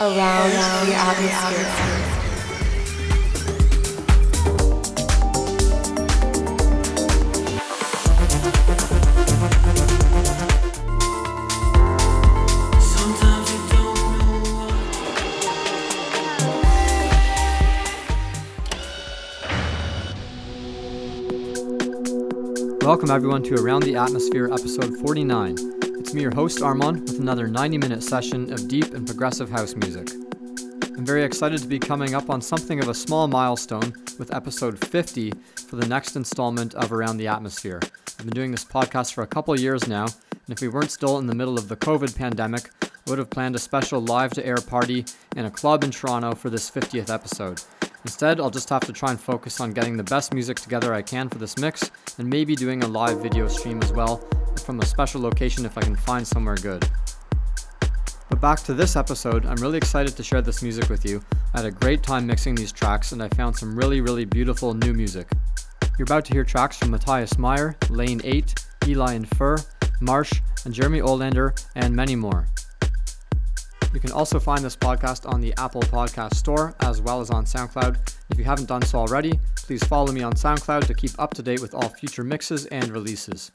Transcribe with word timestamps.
around 0.00 0.50
the 0.86 0.94
atmosphere. 0.94 1.68
Sometimes 12.80 13.52
you 13.52 13.60
don't 13.68 14.00
know 14.18 14.40
what 22.78 22.82
Welcome, 22.82 23.10
everyone, 23.10 23.42
to 23.42 23.54
Around 23.56 23.82
the 23.82 23.96
Atmosphere, 23.96 24.46
episode 24.50 24.96
49. 24.96 25.79
Me, 26.14 26.22
your 26.22 26.34
host, 26.34 26.58
Armon, 26.58 27.02
with 27.02 27.20
another 27.20 27.46
90 27.46 27.78
minute 27.78 28.02
session 28.02 28.52
of 28.52 28.66
deep 28.66 28.94
and 28.94 29.06
progressive 29.06 29.48
house 29.48 29.76
music. 29.76 30.10
I'm 30.96 31.06
very 31.06 31.22
excited 31.22 31.60
to 31.60 31.68
be 31.68 31.78
coming 31.78 32.14
up 32.14 32.30
on 32.30 32.40
something 32.40 32.80
of 32.80 32.88
a 32.88 32.94
small 32.94 33.28
milestone 33.28 33.92
with 34.18 34.34
episode 34.34 34.84
50 34.88 35.32
for 35.68 35.76
the 35.76 35.86
next 35.86 36.16
installment 36.16 36.74
of 36.74 36.90
Around 36.90 37.18
the 37.18 37.28
Atmosphere. 37.28 37.80
I've 38.18 38.24
been 38.24 38.34
doing 38.34 38.50
this 38.50 38.64
podcast 38.64 39.12
for 39.12 39.22
a 39.22 39.26
couple 39.26 39.58
years 39.60 39.86
now, 39.86 40.04
and 40.04 40.48
if 40.48 40.60
we 40.60 40.68
weren't 40.68 40.90
still 40.90 41.18
in 41.18 41.28
the 41.28 41.34
middle 41.34 41.56
of 41.56 41.68
the 41.68 41.76
COVID 41.76 42.16
pandemic, 42.16 42.70
I 42.82 42.88
would 43.06 43.18
have 43.18 43.30
planned 43.30 43.54
a 43.54 43.60
special 43.60 44.00
live 44.00 44.32
to 44.32 44.44
air 44.44 44.56
party 44.56 45.04
in 45.36 45.44
a 45.44 45.50
club 45.50 45.84
in 45.84 45.92
Toronto 45.92 46.34
for 46.34 46.50
this 46.50 46.68
50th 46.68 47.10
episode. 47.10 47.62
Instead, 48.04 48.40
I'll 48.40 48.50
just 48.50 48.70
have 48.70 48.84
to 48.86 48.92
try 48.92 49.10
and 49.10 49.20
focus 49.20 49.60
on 49.60 49.72
getting 49.72 49.96
the 49.96 50.02
best 50.02 50.34
music 50.34 50.58
together 50.58 50.92
I 50.92 51.02
can 51.02 51.28
for 51.28 51.38
this 51.38 51.56
mix, 51.56 51.88
and 52.18 52.28
maybe 52.28 52.56
doing 52.56 52.82
a 52.82 52.88
live 52.88 53.22
video 53.22 53.46
stream 53.46 53.80
as 53.80 53.92
well 53.92 54.28
from 54.58 54.80
a 54.80 54.86
special 54.86 55.20
location 55.20 55.64
if 55.64 55.78
I 55.78 55.82
can 55.82 55.96
find 55.96 56.26
somewhere 56.26 56.56
good. 56.56 56.88
But 58.28 58.40
back 58.40 58.60
to 58.60 58.74
this 58.74 58.96
episode, 58.96 59.46
I'm 59.46 59.56
really 59.56 59.78
excited 59.78 60.16
to 60.16 60.22
share 60.22 60.42
this 60.42 60.62
music 60.62 60.88
with 60.88 61.04
you. 61.04 61.22
I 61.54 61.58
had 61.58 61.66
a 61.66 61.70
great 61.70 62.02
time 62.02 62.26
mixing 62.26 62.54
these 62.54 62.72
tracks, 62.72 63.12
and 63.12 63.22
I 63.22 63.28
found 63.30 63.56
some 63.56 63.76
really, 63.76 64.00
really 64.00 64.24
beautiful 64.24 64.72
new 64.74 64.92
music. 64.92 65.28
You're 65.98 66.04
about 66.04 66.24
to 66.26 66.32
hear 66.32 66.44
tracks 66.44 66.78
from 66.78 66.92
Matthias 66.92 67.38
Meyer, 67.38 67.76
Lane 67.88 68.20
8, 68.24 68.54
Eli 68.86 69.14
and 69.14 69.28
Fur, 69.36 69.56
Marsh, 70.00 70.32
and 70.64 70.72
Jeremy 70.72 71.00
Olander, 71.00 71.60
and 71.74 71.94
many 71.94 72.16
more. 72.16 72.46
You 73.92 73.98
can 73.98 74.12
also 74.12 74.38
find 74.38 74.64
this 74.64 74.76
podcast 74.76 75.28
on 75.28 75.40
the 75.40 75.52
Apple 75.58 75.82
Podcast 75.82 76.34
Store 76.34 76.74
as 76.80 77.00
well 77.00 77.20
as 77.20 77.30
on 77.30 77.44
SoundCloud. 77.44 78.14
If 78.30 78.38
you 78.38 78.44
haven't 78.44 78.68
done 78.68 78.82
so 78.82 79.00
already, 79.00 79.38
please 79.56 79.82
follow 79.84 80.12
me 80.12 80.22
on 80.22 80.34
SoundCloud 80.34 80.86
to 80.86 80.94
keep 80.94 81.10
up 81.18 81.34
to 81.34 81.42
date 81.42 81.60
with 81.60 81.74
all 81.74 81.88
future 81.88 82.22
mixes 82.22 82.66
and 82.66 82.88
releases. 82.90 83.50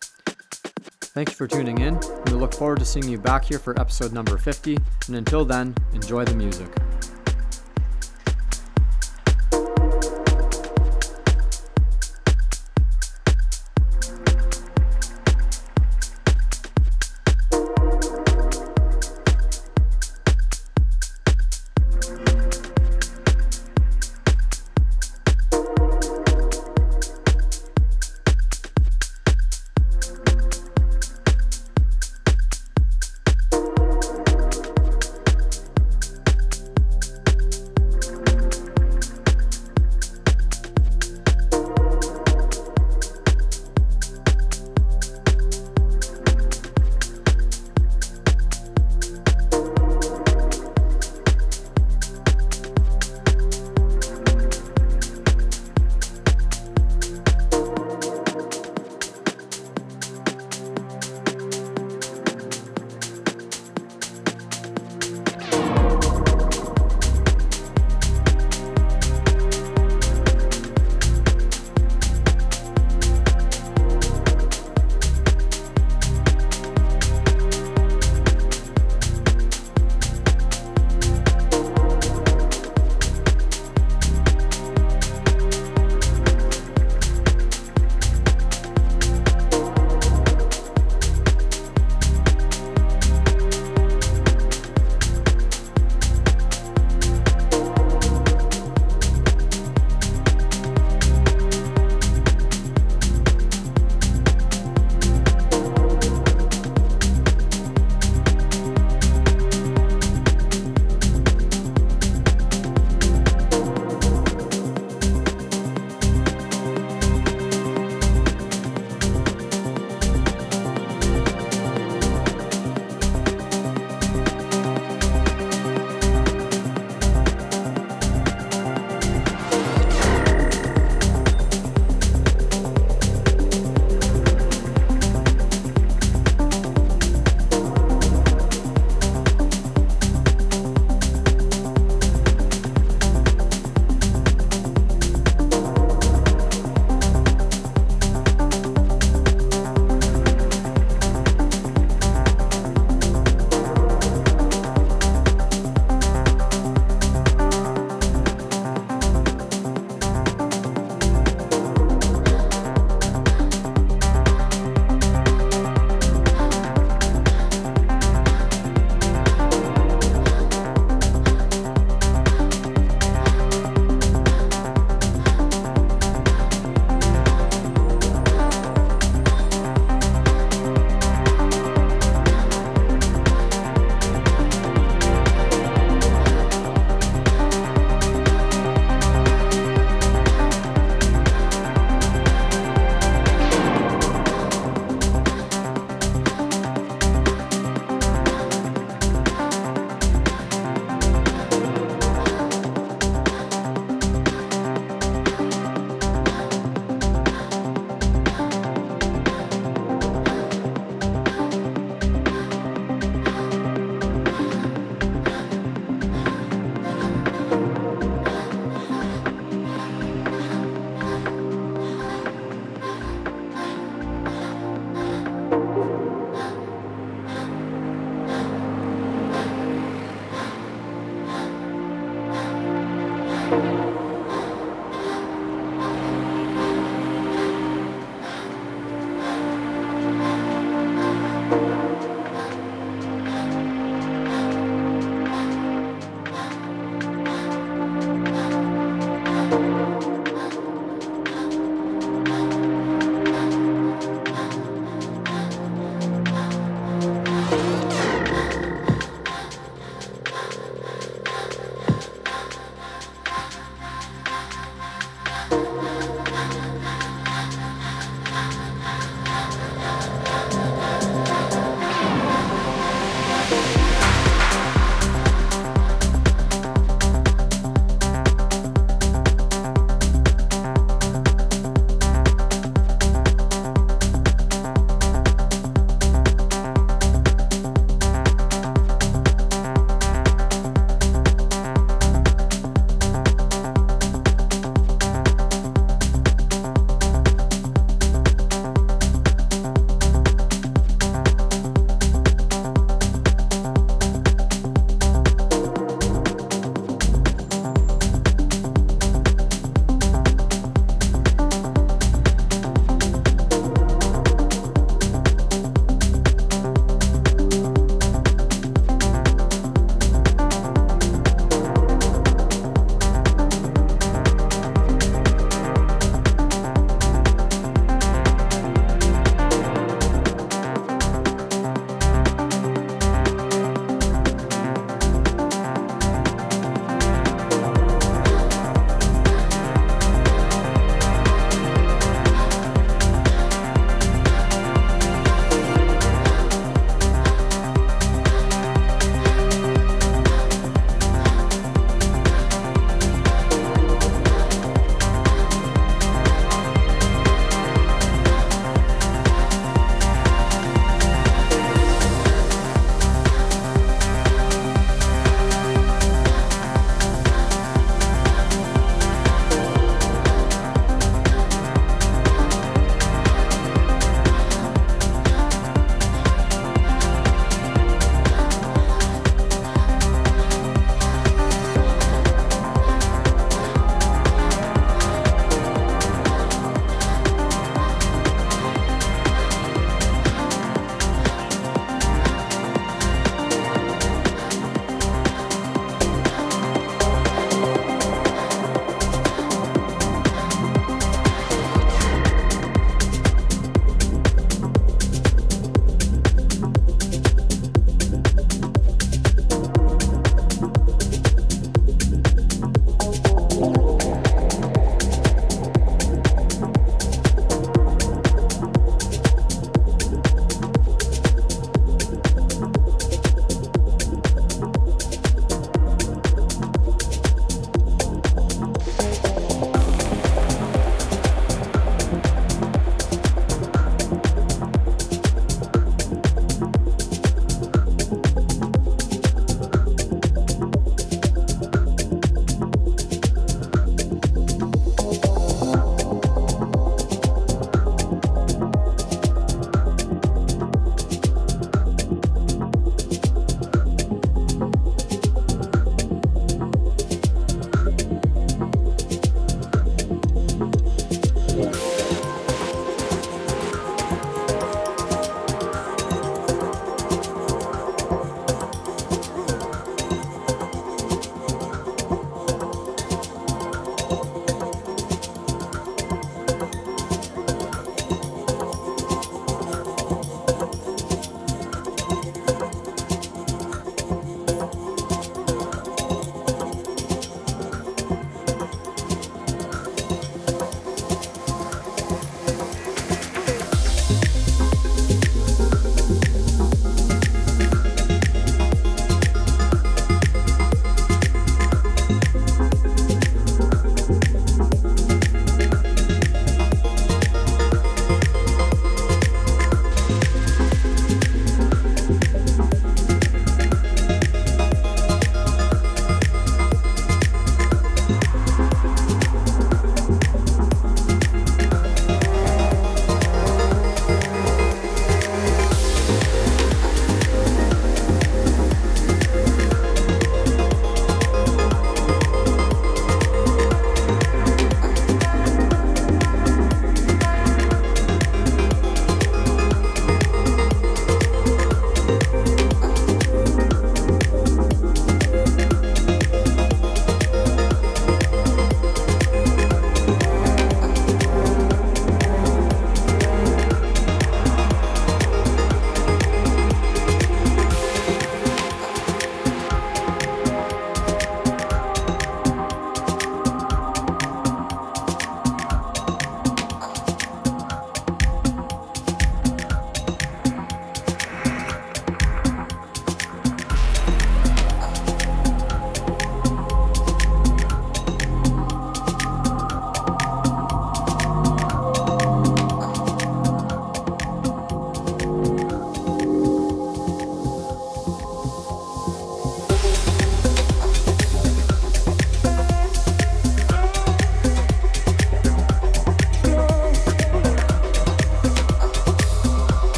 Thank 1.16 1.30
you 1.30 1.36
for 1.36 1.48
tuning 1.48 1.78
in, 1.78 1.98
we 2.26 2.34
look 2.34 2.54
forward 2.54 2.80
to 2.80 2.86
seeing 2.86 3.08
you 3.08 3.18
back 3.18 3.46
here 3.46 3.58
for 3.58 3.80
episode 3.80 4.12
number 4.12 4.38
50. 4.38 4.78
And 5.08 5.16
until 5.16 5.46
then, 5.46 5.74
enjoy 5.94 6.26
the 6.26 6.36
music. 6.36 6.68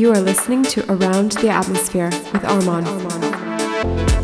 You 0.00 0.12
are 0.12 0.20
listening 0.22 0.62
to 0.62 0.90
Around 0.90 1.32
the 1.32 1.50
Atmosphere 1.50 2.08
with 2.32 2.42
Armand. 2.42 2.88
Armand. 2.88 4.19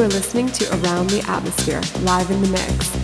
Are 0.00 0.08
listening 0.08 0.46
to 0.46 0.64
Around 0.76 1.10
the 1.10 1.20
Atmosphere, 1.28 1.82
live 2.04 2.30
in 2.30 2.40
the 2.42 2.48
mix. 2.48 2.99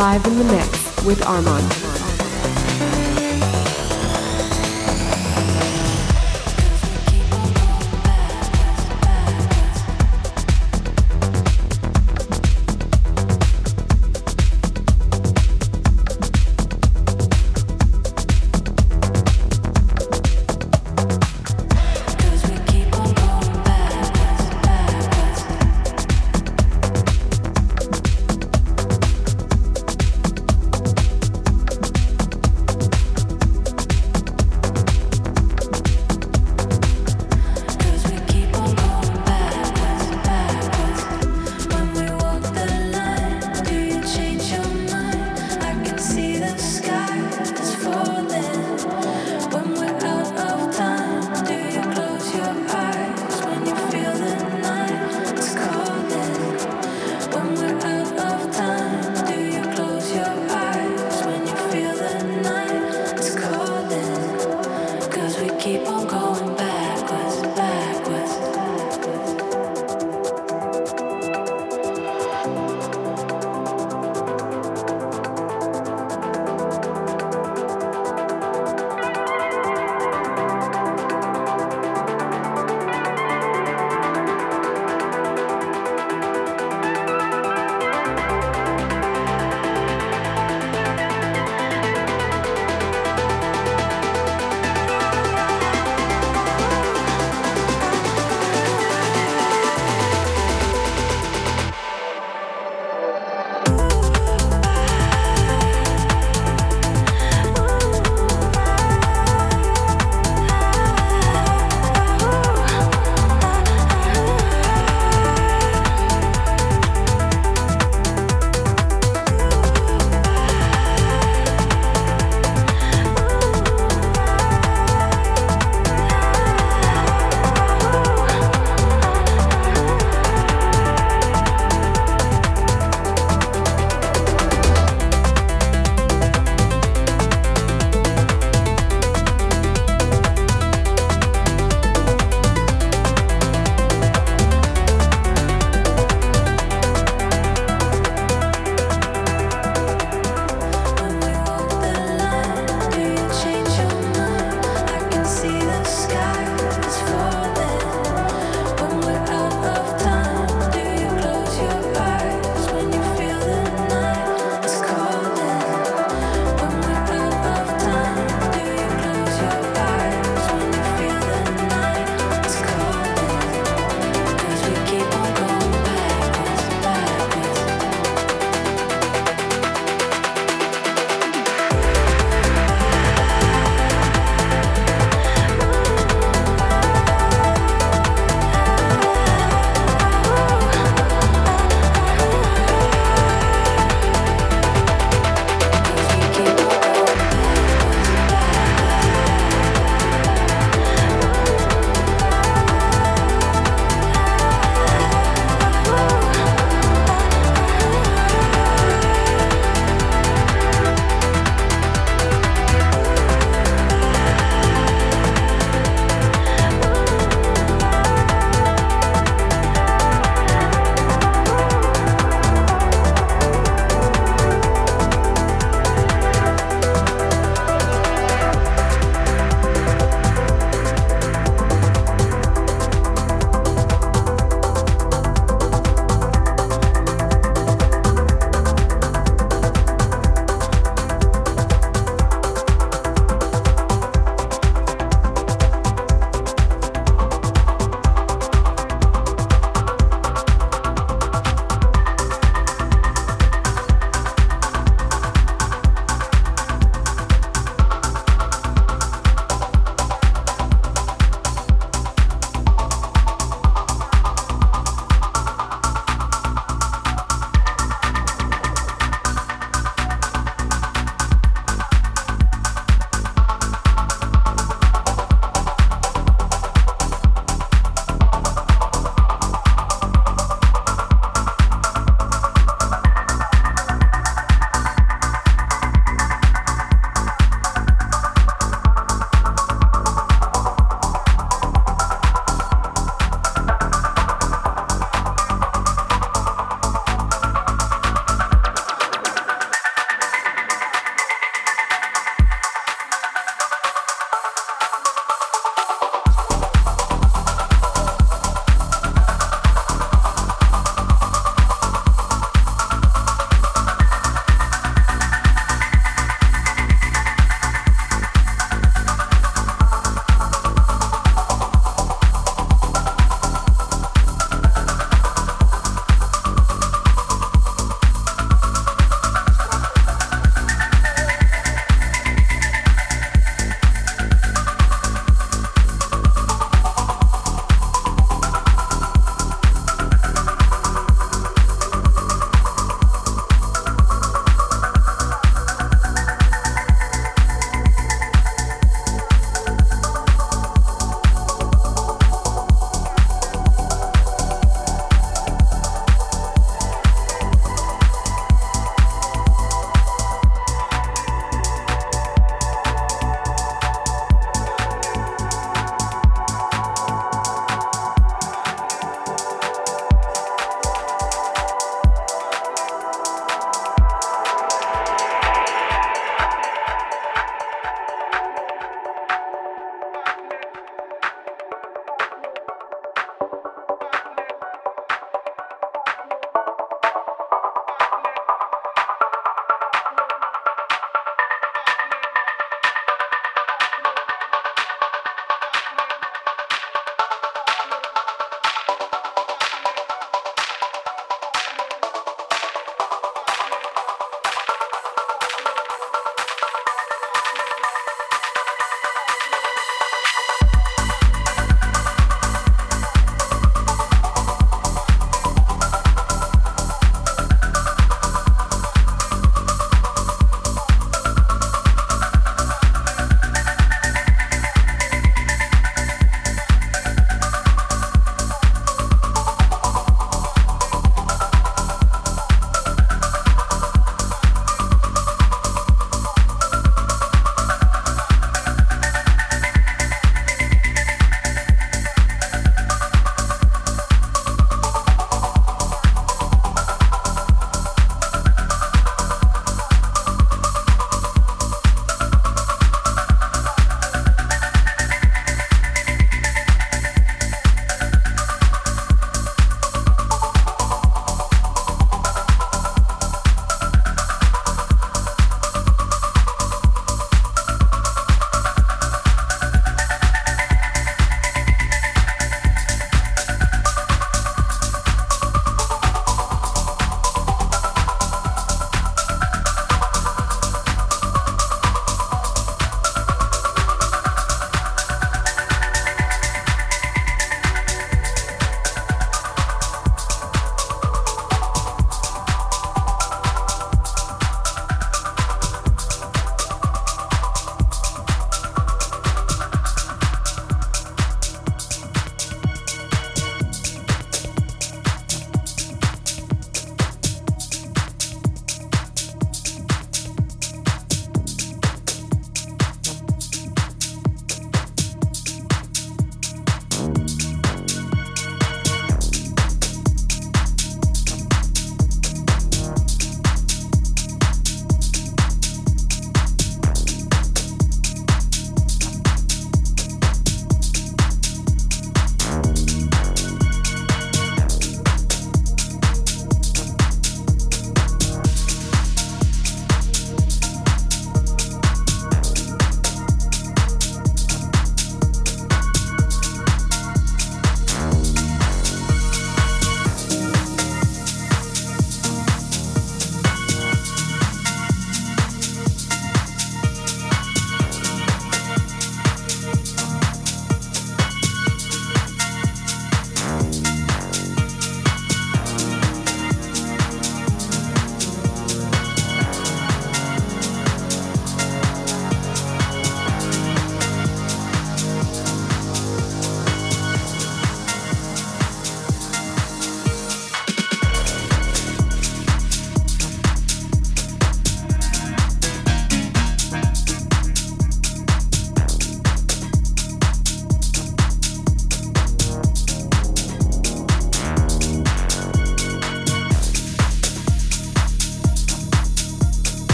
Live 0.00 0.24
in 0.24 0.38
the 0.38 0.44
mix 0.44 1.04
with 1.04 1.22
Armand. 1.26 1.89